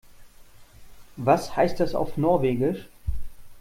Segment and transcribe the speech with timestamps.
[1.17, 2.87] Was heißt das auf Norwegisch?